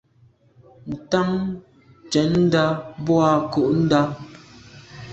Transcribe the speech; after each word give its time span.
Ntan 0.91 1.29
ntshètndà 2.05 2.63
boa 3.05 3.31
nko’ndà. 3.45 4.01